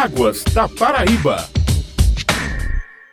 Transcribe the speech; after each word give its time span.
Águas 0.00 0.42
da 0.54 0.66
Paraíba. 0.66 1.59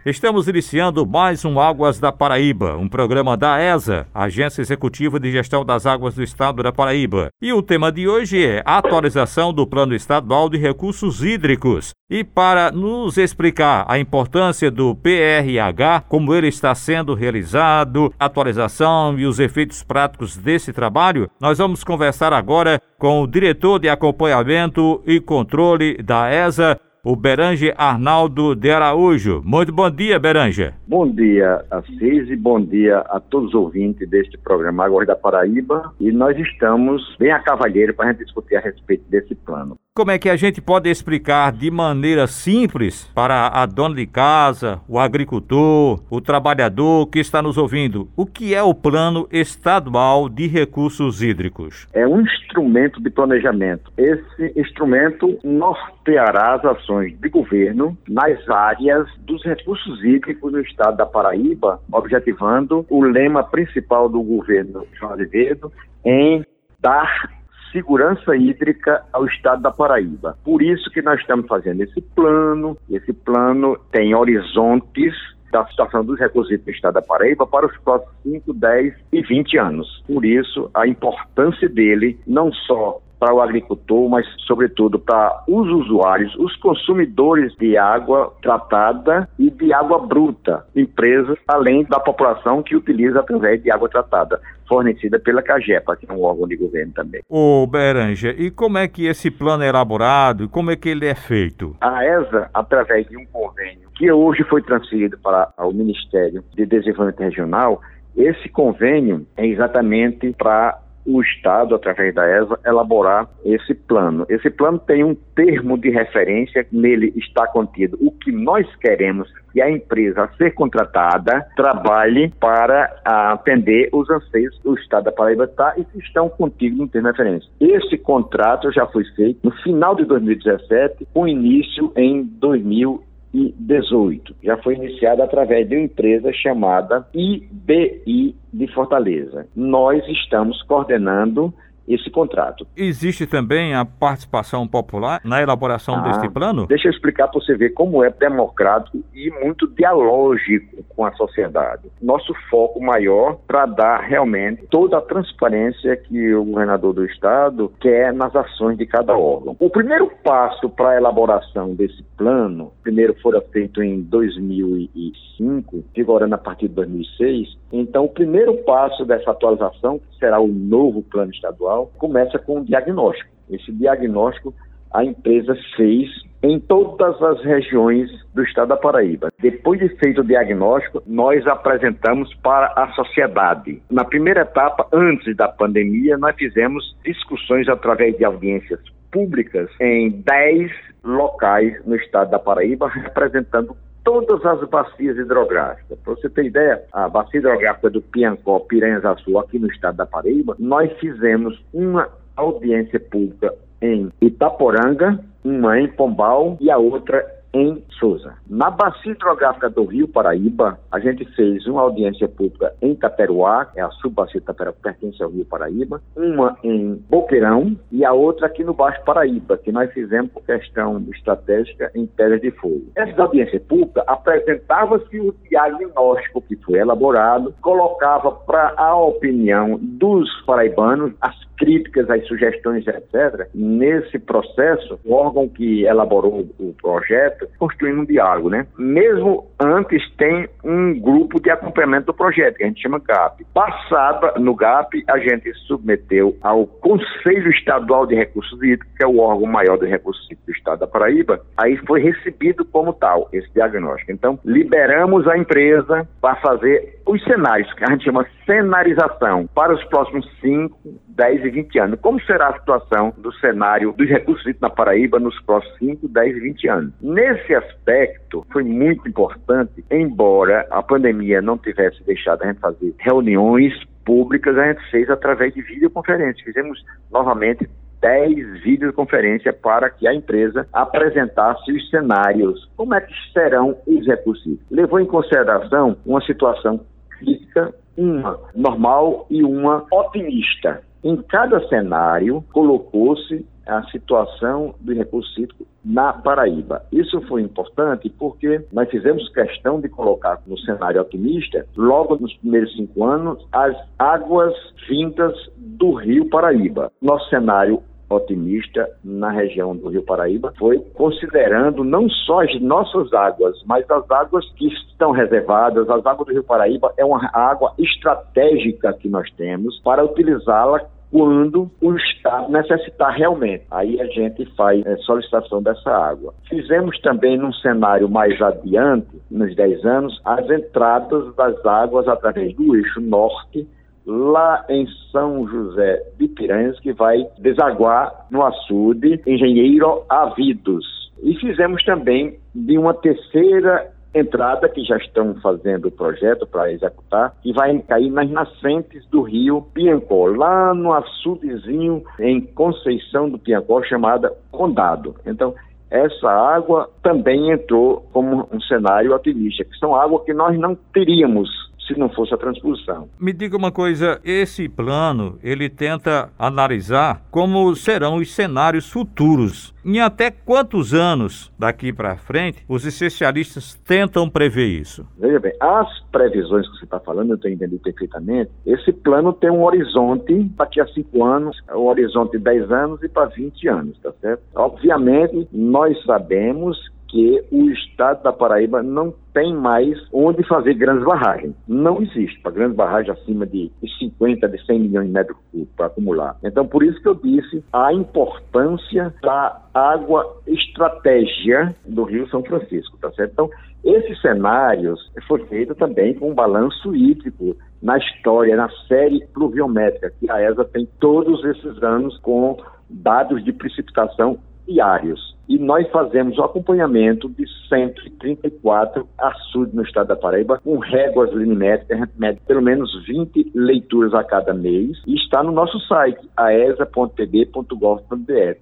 Estamos 0.09 0.47
iniciando 0.47 1.05
mais 1.05 1.43
um 1.43 1.59
Águas 1.59 1.99
da 1.99 2.13
Paraíba, 2.13 2.77
um 2.77 2.87
programa 2.87 3.35
da 3.35 3.61
ESA, 3.61 4.07
Agência 4.15 4.61
Executiva 4.61 5.19
de 5.19 5.29
Gestão 5.33 5.65
das 5.65 5.85
Águas 5.85 6.15
do 6.15 6.23
Estado 6.23 6.63
da 6.63 6.71
Paraíba. 6.71 7.27
E 7.41 7.51
o 7.51 7.61
tema 7.61 7.91
de 7.91 8.07
hoje 8.07 8.41
é 8.41 8.63
atualização 8.65 9.51
do 9.51 9.67
Plano 9.67 9.93
Estadual 9.93 10.47
de 10.47 10.57
Recursos 10.57 11.21
Hídricos. 11.21 11.91
E 12.09 12.23
para 12.23 12.71
nos 12.71 13.17
explicar 13.17 13.83
a 13.85 13.99
importância 13.99 14.71
do 14.71 14.95
PRH, 14.95 16.05
como 16.07 16.33
ele 16.33 16.47
está 16.47 16.73
sendo 16.73 17.13
realizado, 17.13 18.13
atualização 18.17 19.19
e 19.19 19.25
os 19.25 19.39
efeitos 19.39 19.83
práticos 19.83 20.37
desse 20.37 20.71
trabalho, 20.71 21.29
nós 21.37 21.57
vamos 21.57 21.83
conversar 21.83 22.31
agora 22.31 22.81
com 22.97 23.21
o 23.21 23.27
diretor 23.27 23.77
de 23.77 23.89
acompanhamento 23.89 25.03
e 25.05 25.19
controle 25.19 26.01
da 26.01 26.31
ESA, 26.31 26.79
o 27.07 27.15
Beranje 27.15 27.73
Arnaldo 27.77 28.53
de 28.53 28.69
Araújo. 28.69 29.41
Muito 29.45 29.71
bom 29.71 29.89
dia, 29.89 30.19
Beranje. 30.19 30.73
Bom 30.85 31.09
dia, 31.09 31.63
Assis, 31.71 32.29
e 32.29 32.35
bom 32.35 32.59
dia 32.59 32.97
a 32.97 33.17
todos 33.17 33.49
os 33.49 33.55
ouvintes 33.55 34.09
deste 34.09 34.37
programa 34.37 34.83
Agora 34.83 35.05
da 35.05 35.15
Paraíba. 35.15 35.93
E 36.01 36.11
nós 36.11 36.37
estamos 36.37 37.15
bem 37.17 37.31
a 37.31 37.39
cavalheiro 37.39 37.93
para 37.93 38.09
a 38.09 38.11
gente 38.11 38.25
discutir 38.25 38.57
a 38.57 38.59
respeito 38.59 39.05
desse 39.09 39.33
plano. 39.35 39.77
Como 39.97 40.11
é 40.11 40.19
que 40.19 40.29
a 40.29 40.35
gente 40.35 40.61
pode 40.61 40.91
explicar 40.91 41.51
de 41.51 41.71
maneira 41.71 42.27
simples 42.27 43.11
para 43.15 43.47
a 43.47 43.65
dona 43.65 43.95
de 43.95 44.05
casa, 44.05 44.79
o 44.87 44.99
agricultor, 44.99 45.99
o 46.07 46.21
trabalhador 46.21 47.07
que 47.07 47.17
está 47.17 47.41
nos 47.41 47.57
ouvindo, 47.57 48.07
o 48.15 48.23
que 48.23 48.53
é 48.53 48.61
o 48.61 48.75
Plano 48.75 49.27
Estadual 49.31 50.29
de 50.29 50.45
Recursos 50.45 51.23
Hídricos? 51.23 51.87
É 51.93 52.05
um 52.07 52.21
instrumento 52.21 53.01
de 53.01 53.09
planejamento. 53.09 53.91
Esse 53.97 54.53
instrumento 54.55 55.39
norteará 55.43 56.53
as 56.53 56.65
ações 56.65 57.19
de 57.19 57.27
governo 57.27 57.97
nas 58.07 58.47
áreas 58.47 59.07
dos 59.21 59.43
recursos 59.43 60.03
hídricos 60.03 60.53
no 60.53 60.61
estado 60.61 60.95
da 60.95 61.07
Paraíba, 61.07 61.81
objetivando 61.91 62.85
o 62.87 63.01
lema 63.01 63.43
principal 63.43 64.07
do 64.07 64.21
governo 64.21 64.85
João 64.93 65.13
Azevedo 65.13 65.73
em 66.05 66.45
dar 66.79 67.35
segurança 67.71 68.35
hídrica 68.35 69.03
ao 69.13 69.25
estado 69.25 69.61
da 69.61 69.71
Paraíba. 69.71 70.37
Por 70.43 70.61
isso 70.61 70.89
que 70.91 71.01
nós 71.01 71.19
estamos 71.19 71.47
fazendo 71.47 71.81
esse 71.81 72.01
plano. 72.01 72.77
Esse 72.89 73.13
plano 73.13 73.77
tem 73.91 74.15
horizontes 74.15 75.13
da 75.51 75.65
situação 75.67 76.03
dos 76.03 76.19
recursos 76.19 76.59
do 76.59 76.71
estado 76.71 76.95
da 76.95 77.01
Paraíba 77.01 77.47
para 77.47 77.65
os 77.65 77.77
próximos 77.77 78.13
5, 78.23 78.53
10 78.53 78.93
e 79.13 79.21
20 79.21 79.57
anos. 79.57 80.03
Por 80.05 80.25
isso, 80.25 80.69
a 80.73 80.87
importância 80.87 81.69
dele, 81.69 82.19
não 82.27 82.51
só 82.51 83.01
para 83.19 83.33
o 83.33 83.41
agricultor, 83.41 84.07
mas 84.09 84.25
sobretudo 84.45 84.99
para 84.99 85.43
os 85.47 85.67
usuários, 85.67 86.35
os 86.35 86.55
consumidores 86.57 87.53
de 87.55 87.77
água 87.77 88.31
tratada 88.41 89.27
e 89.39 89.49
de 89.49 89.73
água 89.73 89.99
bruta, 89.99 90.65
empresas, 90.75 91.37
além 91.47 91.83
da 91.85 91.99
população 91.99 92.61
que 92.61 92.75
utiliza 92.75 93.19
através 93.19 93.61
de 93.61 93.71
água 93.71 93.89
tratada, 93.89 94.39
fornecida 94.67 95.19
pela 95.19 95.41
CAGEPA, 95.41 95.95
que 95.95 96.09
é 96.09 96.13
um 96.13 96.21
órgão 96.21 96.47
de 96.47 96.55
governo 96.55 96.93
também. 96.93 97.21
Ô 97.29 97.65
Beranja, 97.65 98.29
e 98.37 98.51
como 98.51 98.77
é 98.77 98.87
que 98.87 99.05
esse 99.05 99.31
plano 99.31 99.63
é 99.63 99.67
elaborado 99.67 100.45
e 100.45 100.47
como 100.47 100.71
é 100.71 100.75
que 100.75 100.89
ele 100.89 101.05
é 101.05 101.15
feito? 101.15 101.75
A 101.81 102.05
ESA, 102.05 102.49
através 102.53 103.07
de 103.07 103.17
um 103.17 103.25
convênio 103.25 103.89
que 103.95 104.11
hoje 104.11 104.43
foi 104.43 104.61
transferido 104.61 105.17
para 105.17 105.51
o 105.57 105.71
Ministério 105.71 106.43
de 106.55 106.65
Desenvolvimento 106.65 107.19
Regional, 107.19 107.81
esse 108.15 108.49
convênio 108.49 109.25
é 109.35 109.45
exatamente 109.45 110.33
para 110.33 110.79
o 111.07 111.21
Estado, 111.21 111.73
através 111.73 112.13
da 112.13 112.27
ESA, 112.27 112.59
elaborar 112.65 113.27
esse 113.45 113.73
plano. 113.73 114.25
Esse 114.29 114.49
plano 114.49 114.77
tem 114.77 115.03
um 115.03 115.15
termo 115.35 115.77
de 115.77 115.89
referência, 115.89 116.67
nele 116.71 117.13
está 117.15 117.47
contido 117.47 117.97
o 118.01 118.11
que 118.11 118.31
nós 118.31 118.67
queremos 118.75 119.31
que 119.53 119.61
a 119.61 119.71
empresa 119.71 120.25
a 120.25 120.27
ser 120.35 120.53
contratada 120.53 121.47
trabalhe 121.55 122.31
para 122.39 122.95
atender 123.03 123.89
os 123.91 124.09
anseios 124.09 124.59
do 124.59 124.75
Estado 124.75 125.05
da 125.05 125.11
Paraíba 125.11 125.45
está 125.45 125.73
e 125.77 125.85
que 125.85 125.97
estão 125.99 126.29
contigo 126.29 126.77
no 126.77 126.87
termo 126.87 127.11
de 127.11 127.17
referência. 127.17 127.49
Esse 127.59 127.97
contrato 127.97 128.71
já 128.71 128.85
foi 128.87 129.03
feito 129.15 129.39
no 129.43 129.51
final 129.63 129.95
de 129.95 130.05
2017, 130.05 131.07
com 131.13 131.27
início 131.27 131.91
em 131.95 132.23
2018. 132.23 133.06
2018. 133.33 134.35
Já 134.43 134.57
foi 134.57 134.75
iniciada 134.75 135.23
através 135.23 135.67
de 135.67 135.75
uma 135.75 135.83
empresa 135.83 136.31
chamada 136.33 137.07
IBI 137.13 138.35
de 138.53 138.67
Fortaleza. 138.73 139.47
Nós 139.55 140.05
estamos 140.07 140.61
coordenando 140.63 141.53
esse 141.87 142.09
contrato. 142.09 142.67
Existe 142.75 143.25
também 143.25 143.73
a 143.73 143.85
participação 143.85 144.67
popular 144.67 145.21
na 145.23 145.41
elaboração 145.41 145.95
ah, 145.95 146.01
deste 146.01 146.29
plano? 146.29 146.67
Deixa 146.67 146.87
eu 146.87 146.91
explicar 146.91 147.27
para 147.27 147.39
você 147.39 147.55
ver 147.55 147.69
como 147.69 148.03
é 148.03 148.09
democrático 148.09 148.99
e 149.13 149.29
muito 149.31 149.67
dialógico 149.67 150.83
com 150.89 151.05
a 151.05 151.11
sociedade. 151.13 151.83
Nosso 152.01 152.33
foco 152.49 152.81
maior 152.81 153.37
para 153.47 153.65
dar 153.65 154.01
realmente 154.01 154.65
toda 154.69 154.97
a 154.97 155.01
transparência 155.01 155.95
que 155.95 156.33
o 156.33 156.43
governador 156.43 156.93
do 156.93 157.05
estado 157.05 157.71
quer 157.79 158.13
nas 158.13 158.35
ações 158.35 158.77
de 158.77 158.85
cada 158.85 159.15
órgão. 159.15 159.55
O 159.59 159.69
primeiro 159.69 160.11
passo 160.23 160.69
para 160.69 160.89
a 160.89 160.97
elaboração 160.97 161.73
desse 161.73 162.03
plano, 162.17 162.71
primeiro 162.83 163.13
fora 163.21 163.41
feito 163.51 163.81
em 163.81 164.01
2005, 164.01 165.83
vigorando 165.95 166.35
a 166.35 166.37
partir 166.37 166.67
de 166.67 166.75
2006, 166.75 167.57
então 167.71 168.05
o 168.05 168.09
primeiro 168.09 168.55
passo 168.63 169.05
dessa 169.05 169.31
atualização, 169.31 169.99
que 169.99 170.17
será 170.17 170.39
o 170.39 170.47
novo 170.47 171.01
plano 171.03 171.31
estadual, 171.31 171.76
começa 171.85 172.39
com 172.39 172.59
um 172.59 172.63
diagnóstico. 172.63 173.29
Esse 173.49 173.71
diagnóstico 173.71 174.53
a 174.93 175.03
empresa 175.03 175.55
fez 175.75 176.09
em 176.41 176.59
todas 176.59 177.21
as 177.21 177.43
regiões 177.43 178.09
do 178.33 178.43
estado 178.43 178.69
da 178.69 178.77
Paraíba. 178.77 179.31
Depois 179.39 179.79
de 179.79 179.89
feito 179.97 180.21
o 180.21 180.23
diagnóstico, 180.23 181.01
nós 181.05 181.45
apresentamos 181.47 182.33
para 182.35 182.67
a 182.75 182.91
sociedade. 182.93 183.81
Na 183.89 184.05
primeira 184.05 184.41
etapa, 184.41 184.87
antes 184.93 185.35
da 185.35 185.47
pandemia, 185.47 186.17
nós 186.17 186.35
fizemos 186.35 186.95
discussões 187.03 187.67
através 187.67 188.17
de 188.17 188.23
audiências 188.23 188.79
públicas 189.11 189.69
em 189.81 190.09
10 190.09 190.71
locais 191.03 191.83
no 191.85 191.95
estado 191.95 192.29
da 192.29 192.39
Paraíba, 192.39 192.87
representando 192.89 193.75
todas 194.07 194.45
as 194.45 194.61
bacias 194.69 195.17
hidrográficas. 195.17 195.99
Para 195.99 196.15
você 196.15 196.29
ter 196.29 196.45
ideia, 196.45 196.81
a 196.93 197.09
bacia 197.09 197.41
hidrográfica 197.41 197.89
do 197.89 198.01
Piancó, 198.01 198.59
Piranhas 198.59 199.03
Açu, 199.03 199.37
aqui 199.37 199.59
no 199.59 199.67
estado 199.67 199.97
da 199.97 200.05
Paraíba, 200.05 200.55
nós 200.57 200.89
fizemos 200.93 201.61
uma 201.73 202.07
audiência 202.37 203.01
pública 203.01 203.53
em 203.81 204.09
Itaporanga, 204.21 205.19
uma 205.43 205.77
em 205.77 205.89
Pombal 205.89 206.57
e 206.61 206.71
a 206.71 206.77
outra 206.77 207.21
em 207.53 207.83
Souza. 207.99 208.33
Na 208.47 208.69
bacia 208.69 209.11
hidrográfica 209.11 209.69
do 209.69 209.85
Rio 209.85 210.07
Paraíba, 210.07 210.79
a 210.91 210.99
gente 210.99 211.25
fez 211.35 211.65
uma 211.67 211.81
audiência 211.81 212.27
pública 212.27 212.73
em 212.81 212.95
Taperuá, 212.95 213.69
é 213.75 213.81
a 213.81 213.89
subbacia 213.91 214.41
Taperuá 214.41 214.73
que 214.73 214.81
pertence 214.81 215.21
ao 215.21 215.29
Rio 215.29 215.45
Paraíba, 215.45 216.01
uma 216.15 216.57
em 216.63 216.95
Boqueirão 217.09 217.75
e 217.91 218.05
a 218.05 218.13
outra 218.13 218.47
aqui 218.47 218.63
no 218.63 218.73
Baixo 218.73 219.03
Paraíba, 219.03 219.57
que 219.57 219.71
nós 219.71 219.91
fizemos 219.91 220.31
por 220.31 220.43
questão 220.43 221.03
estratégica 221.13 221.91
em 221.95 222.05
Pedra 222.05 222.39
de 222.39 222.51
Fogo. 222.51 222.85
Essa 222.95 223.21
audiência 223.21 223.59
pública 223.59 224.03
apresentava-se 224.07 225.19
o 225.19 225.33
diagnóstico 225.49 226.41
que 226.41 226.55
foi 226.57 226.79
elaborado, 226.79 227.53
colocava 227.61 228.31
para 228.31 228.73
a 228.77 228.95
opinião 228.95 229.79
dos 229.81 230.29
paraibanos 230.45 231.13
as 231.21 231.35
críticas, 231.57 232.09
as 232.09 232.25
sugestões, 232.27 232.85
etc. 232.87 233.49
Nesse 233.53 234.19
processo, 234.19 234.99
o 235.03 235.13
órgão 235.13 235.49
que 235.49 235.83
elaborou 235.83 236.47
o 236.59 236.73
projeto 236.81 237.36
construindo 237.57 238.01
um 238.01 238.05
diálogo, 238.05 238.49
né? 238.49 238.65
Mesmo 238.77 239.47
antes 239.59 240.01
tem 240.15 240.47
um 240.63 240.99
grupo 240.99 241.41
de 241.41 241.49
acompanhamento 241.49 242.07
do 242.07 242.13
projeto, 242.13 242.57
que 242.57 242.63
a 242.63 242.67
gente 242.67 242.81
chama 242.81 242.99
GAP. 242.99 243.45
Passada 243.53 244.33
no 244.39 244.55
GAP, 244.55 245.03
a 245.07 245.17
gente 245.17 245.53
submeteu 245.67 246.35
ao 246.41 246.65
Conselho 246.65 247.49
Estadual 247.51 248.05
de 248.05 248.15
Recursos 248.15 248.61
Hídricos, 248.61 248.87
que 248.95 249.03
é 249.03 249.07
o 249.07 249.19
órgão 249.19 249.47
maior 249.47 249.77
de 249.77 249.85
recursos 249.85 250.23
hídricos 250.25 250.45
do 250.45 250.51
Estado 250.53 250.79
da 250.79 250.87
Paraíba, 250.87 251.41
aí 251.57 251.77
foi 251.85 252.01
recebido 252.01 252.65
como 252.65 252.93
tal 252.93 253.29
esse 253.33 253.51
diagnóstico. 253.53 254.11
Então, 254.11 254.39
liberamos 254.45 255.27
a 255.27 255.37
empresa 255.37 256.07
para 256.21 256.35
fazer 256.37 256.99
os 257.05 257.23
cenários, 257.23 257.71
que 257.73 257.83
a 257.83 257.91
gente 257.91 258.03
chama 258.03 258.25
cenarização, 258.45 259.47
para 259.53 259.73
os 259.73 259.83
próximos 259.85 260.29
5, 260.41 260.77
10 261.09 261.45
e 261.45 261.49
20 261.49 261.79
anos. 261.79 261.99
Como 262.01 262.21
será 262.21 262.49
a 262.49 262.59
situação 262.59 263.13
do 263.17 263.33
cenário 263.35 263.93
dos 263.93 264.07
recursos 264.07 264.43
hídricos 264.43 264.61
na 264.61 264.69
Paraíba 264.69 265.19
nos 265.19 265.39
próximos 265.41 265.77
5, 265.79 266.07
10 266.07 266.37
e 266.37 266.39
20 266.39 266.67
anos? 266.67 266.93
Nesse 267.01 267.26
aspecto, 267.27 268.45
foi 268.51 268.63
muito 268.63 269.07
importante, 269.07 269.83
embora 269.91 270.65
a 270.69 270.81
pandemia 270.81 271.41
não 271.41 271.57
tivesse 271.57 272.03
deixado 272.03 272.43
a 272.43 272.47
gente 272.47 272.59
fazer 272.59 272.93
reuniões 272.99 273.73
públicas, 274.05 274.57
a 274.57 274.67
gente 274.67 274.89
fez 274.89 275.09
através 275.09 275.53
de 275.53 275.61
videoconferência. 275.61 276.43
Fizemos 276.43 276.83
novamente 277.11 277.69
10 278.01 278.61
videoconferências 278.63 279.55
para 279.57 279.89
que 279.89 280.07
a 280.07 280.13
empresa 280.13 280.67
apresentasse 280.71 281.71
os 281.71 281.89
cenários. 281.89 282.69
Como 282.77 282.93
é 282.93 283.01
que 283.01 283.13
serão 283.33 283.77
os 283.85 284.05
recursos? 284.05 284.57
Levou 284.69 284.99
em 284.99 285.05
consideração 285.05 285.97
uma 286.05 286.21
situação 286.21 286.79
crítica, 287.09 287.73
uma 287.97 288.39
normal 288.55 289.25
e 289.29 289.43
uma 289.43 289.85
otimista. 289.91 290.81
Em 291.03 291.17
cada 291.23 291.65
cenário, 291.67 292.43
colocou-se 292.53 293.45
a 293.67 293.83
situação 293.91 294.75
do 294.79 294.93
recurso 294.93 295.39
hídrico 295.39 295.65
na 295.83 296.13
Paraíba. 296.13 296.83
Isso 296.91 297.21
foi 297.27 297.41
importante 297.41 298.09
porque 298.09 298.61
nós 298.71 298.89
fizemos 298.89 299.29
questão 299.29 299.79
de 299.79 299.89
colocar 299.89 300.41
no 300.47 300.57
cenário 300.59 301.01
otimista, 301.01 301.65
logo 301.75 302.17
nos 302.17 302.33
primeiros 302.37 302.73
cinco 302.75 303.05
anos, 303.05 303.45
as 303.51 303.75
águas 303.97 304.53
vindas 304.87 305.33
do 305.57 305.93
Rio 305.93 306.29
Paraíba. 306.29 306.91
Nosso 307.01 307.29
cenário 307.29 307.81
otimista 308.09 308.89
na 309.03 309.29
região 309.29 309.75
do 309.75 309.89
Rio 309.89 310.03
Paraíba 310.03 310.53
foi 310.57 310.79
considerando 310.93 311.83
não 311.83 312.09
só 312.09 312.41
as 312.41 312.61
nossas 312.61 313.13
águas, 313.13 313.61
mas 313.65 313.89
as 313.89 314.09
águas 314.09 314.49
que 314.53 314.67
estão 314.67 315.11
reservadas. 315.11 315.89
As 315.89 316.05
águas 316.05 316.27
do 316.27 316.33
Rio 316.33 316.43
Paraíba 316.43 316.93
é 316.97 317.03
uma 317.03 317.29
água 317.33 317.73
estratégica 317.77 318.93
que 318.93 319.09
nós 319.09 319.29
temos 319.31 319.79
para 319.81 320.05
utilizá-la 320.05 320.81
quando 321.11 321.69
o 321.81 321.95
Estado 321.95 322.51
necessitar 322.51 323.13
realmente. 323.15 323.63
Aí 323.71 323.99
a 323.99 324.05
gente 324.05 324.45
faz 324.55 324.85
é, 324.85 324.97
solicitação 324.97 325.61
dessa 325.61 325.89
água. 325.89 326.33
Fizemos 326.49 326.99
também, 327.01 327.37
num 327.37 327.53
cenário 327.53 328.09
mais 328.09 328.41
adiante, 328.41 329.07
nos 329.31 329.55
10 329.55 329.85
anos, 329.85 330.21
as 330.25 330.49
entradas 330.49 331.33
das 331.35 331.65
águas 331.65 332.07
através 332.07 332.55
do 332.55 332.75
eixo 332.75 333.01
norte, 333.01 333.67
lá 334.05 334.65
em 334.69 334.87
São 335.11 335.47
José 335.47 336.01
de 336.17 336.27
Piranhas, 336.29 336.79
que 336.79 336.93
vai 336.93 337.27
desaguar 337.39 338.27
no 338.31 338.43
açude 338.43 339.21
Engenheiro 339.25 340.03
Avidos. 340.09 340.85
E 341.21 341.35
fizemos 341.35 341.83
também 341.83 342.37
de 342.53 342.77
uma 342.77 342.93
terceira 342.93 343.91
entrada, 344.13 344.67
que 344.69 344.83
já 344.83 344.97
estão 344.97 345.35
fazendo 345.35 345.87
o 345.87 345.91
projeto 345.91 346.47
para 346.47 346.71
executar, 346.71 347.35
e 347.43 347.53
vai 347.53 347.77
cair 347.79 348.09
nas 348.09 348.29
nascentes 348.29 349.05
do 349.07 349.21
rio 349.21 349.61
Piancó, 349.73 350.27
lá 350.27 350.73
no 350.73 350.93
açudezinho 350.93 352.03
em 352.19 352.41
Conceição 352.41 353.29
do 353.29 353.37
Piancó, 353.37 353.83
chamada 353.83 354.33
Condado. 354.51 355.15
Então, 355.25 355.53
essa 355.89 356.29
água 356.29 356.89
também 357.01 357.51
entrou 357.51 358.05
como 358.11 358.47
um 358.51 358.59
cenário 358.61 359.15
otimista, 359.15 359.63
que 359.63 359.77
são 359.77 359.95
águas 359.95 360.23
que 360.25 360.33
nós 360.33 360.57
não 360.59 360.75
teríamos 360.93 361.66
se 361.87 361.97
não 361.97 362.09
fosse 362.09 362.33
a 362.33 362.37
transposição. 362.37 363.09
Me 363.19 363.31
diga 363.31 363.55
uma 363.55 363.71
coisa, 363.71 364.19
esse 364.23 364.67
plano, 364.67 365.39
ele 365.41 365.69
tenta 365.69 366.29
analisar 366.37 367.25
como 367.31 367.73
serão 367.75 368.17
os 368.17 368.33
cenários 368.33 368.91
futuros. 368.91 369.73
Em 369.85 370.01
até 370.01 370.29
quantos 370.29 370.93
anos 370.93 371.51
daqui 371.57 371.93
para 371.93 372.17
frente 372.17 372.63
os 372.67 372.85
especialistas 372.85 373.75
tentam 373.85 374.29
prever 374.29 374.67
isso? 374.67 375.07
Veja 375.17 375.39
bem, 375.39 375.53
as 375.61 375.87
previsões 376.11 376.67
que 376.69 376.77
você 376.77 376.83
está 376.83 376.99
falando, 376.99 377.31
eu 377.31 377.37
tenho 377.37 377.55
entendido 377.55 377.81
perfeitamente, 377.81 378.51
esse 378.65 378.91
plano 378.91 379.31
tem 379.31 379.49
um 379.49 379.63
horizonte 379.63 380.43
daqui 380.57 380.81
a 380.81 380.87
cinco 380.87 381.23
anos, 381.23 381.57
um 381.73 381.87
horizonte 381.87 382.31
de 382.33 382.43
10 382.43 382.71
anos 382.71 383.01
e 383.01 383.07
para 383.07 383.27
20 383.27 383.67
anos, 383.69 383.97
tá 383.99 384.11
certo? 384.19 384.43
Obviamente, 384.55 385.47
nós 385.53 385.97
sabemos 386.03 386.77
que 387.07 387.43
o 387.51 387.69
estado 387.69 388.23
da 388.23 388.33
Paraíba 388.33 388.83
não 388.83 389.13
tem 389.33 389.53
mais 389.53 389.97
onde 390.11 390.43
fazer 390.47 390.73
grandes 390.73 391.05
barragens. 391.05 391.55
Não 391.67 392.01
existe 392.01 392.39
para 392.41 392.51
grandes 392.51 392.75
barragens 392.75 393.17
acima 393.17 393.45
de 393.45 393.71
50, 393.99 394.47
de 394.49 394.65
100 394.65 394.79
milhões 394.79 395.07
de 395.07 395.13
metros 395.13 395.37
cúbicos 395.51 395.75
para 395.75 395.85
acumular. 395.87 396.37
Então, 396.43 396.67
por 396.67 396.83
isso 396.83 397.01
que 397.01 397.07
eu 397.07 397.15
disse 397.15 397.63
a 397.71 397.93
importância 397.93 399.13
da 399.21 399.61
água 399.73 400.41
estratégia 400.47 401.75
do 401.85 402.03
Rio 402.03 402.27
São 402.29 402.43
Francisco, 402.43 402.97
tá 402.97 403.11
certo? 403.11 403.31
Então, 403.31 403.49
esses 403.83 404.19
cenários 404.21 404.99
foi 405.27 405.45
feito 405.45 405.73
também 405.75 406.13
com 406.13 406.31
um 406.31 406.35
balanço 406.35 406.95
hídrico 406.95 407.55
na 407.81 407.97
história, 407.97 408.55
na 408.55 408.69
série 408.87 409.25
pluviométrica 409.27 410.11
que 410.19 410.29
a 410.29 410.41
ESA 410.41 410.65
tem 410.65 410.87
todos 410.99 411.43
esses 411.45 411.81
anos 411.83 412.17
com 412.19 412.57
dados 412.89 413.43
de 413.43 413.53
precipitação 413.53 414.39
diários. 414.67 415.35
E 415.47 415.57
nós 415.57 415.89
fazemos 415.89 416.37
o 416.37 416.43
acompanhamento 416.43 417.29
de 417.29 417.45
134 417.69 419.07
açudes 419.17 419.73
no 419.73 419.81
estado 419.81 420.07
da 420.07 420.15
Paraíba, 420.15 420.59
com 420.61 420.77
réguas 420.77 421.31
linimétricas, 421.31 421.97
a 421.97 422.01
gente 422.05 422.19
mede 422.19 422.41
pelo 422.45 422.61
menos 422.61 422.91
20 423.05 423.53
leituras 423.55 424.13
a 424.13 424.25
cada 424.25 424.53
mês, 424.53 425.01
e 425.07 425.15
está 425.15 425.41
no 425.41 425.53
nosso 425.53 425.79
site, 425.87 426.19
aesa.pb.gov.br. 426.35 427.75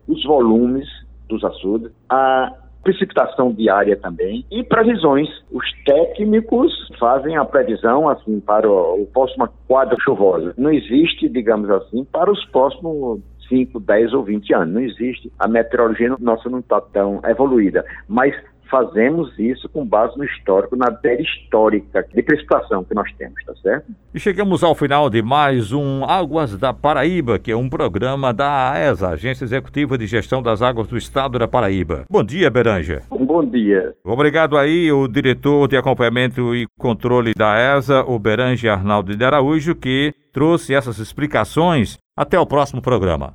Os 0.07 0.24
volumes 0.24 0.88
dos 1.28 1.44
açudes, 1.44 1.92
a 2.08 2.54
precipitação 2.86 3.51
diária 3.51 3.98
também 3.98 4.46
e 4.51 4.63
previsões. 4.63 5.28
Os 5.51 5.66
técnicos 5.84 6.72
fazem 7.00 7.36
a 7.36 7.44
previsão 7.44 8.08
assim 8.08 8.40
para 8.40 8.69
o 8.69 9.08
próximo 9.12 9.50
quadro 9.68 10.00
chuvoso. 10.01 10.54
Não 10.56 10.72
existe, 10.72 11.28
digamos 11.28 11.69
assim, 11.72 12.06
para 12.06 12.31
os 12.31 12.46
próximos 12.46 13.22
5, 13.47 13.80
10 13.80 14.13
ou 14.13 14.24
20 14.24 14.53
anos. 14.53 14.74
Não 14.74 14.81
existe. 14.81 15.31
A 15.39 15.47
meteorologia 15.47 16.15
nossa 16.19 16.50
não 16.50 16.59
está 16.59 16.81
tão 16.81 17.21
evoluída. 17.25 17.86
Mas 18.07 18.36
fazemos 18.69 19.38
isso 19.38 19.69
com 19.69 19.86
base 19.86 20.18
no 20.18 20.24
histórico, 20.24 20.75
na 20.75 20.95
série 21.00 21.24
histórica 21.24 22.06
de 22.13 22.21
precipitação 22.21 22.83
que 22.83 22.94
nós 22.94 23.12
temos, 23.13 23.44
tá 23.45 23.53
certo? 23.62 23.86
E 24.13 24.19
chegamos 24.19 24.63
ao 24.63 24.75
final 24.75 25.09
de 25.09 25.21
mais 25.21 25.71
um 25.71 26.03
Águas 26.03 26.57
da 26.57 26.74
Paraíba, 26.74 27.38
que 27.39 27.51
é 27.51 27.56
um 27.56 27.69
programa 27.69 28.33
da 28.33 28.71
AESA, 28.71 29.09
Agência 29.09 29.45
Executiva 29.45 29.98
de 29.98 30.07
Gestão 30.07 30.41
das 30.41 30.62
Águas 30.62 30.88
do 30.88 30.98
Estado 30.98 31.38
da 31.38 31.48
Paraíba. 31.48 32.06
Bom 32.09 32.24
dia, 32.24 32.50
Beranja. 32.50 33.01
Um 33.12 33.25
bom 33.25 33.45
dia. 33.45 33.94
Obrigado 34.03 34.57
aí, 34.57 34.91
o 34.91 35.07
diretor 35.07 35.68
de 35.68 35.77
acompanhamento 35.77 36.56
e 36.56 36.65
controle 36.77 37.33
da 37.33 37.56
ESA, 37.77 38.03
o 38.03 38.18
Beranja 38.18 38.74
Arnaldo 38.74 39.15
de 39.15 39.24
Araújo, 39.24 39.75
que 39.75 40.13
trouxe 40.33 40.74
essas 40.74 41.00
explicações 41.00 41.98
até 42.17 42.39
o 42.39 42.45
próximo 42.45 42.81
programa. 42.81 43.33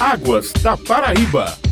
Águas 0.00 0.52
da 0.62 0.76
Paraíba. 0.76 1.71